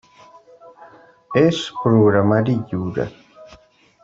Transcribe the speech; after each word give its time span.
És 1.43 1.59
programari 1.83 2.57
lliure. 2.73 3.07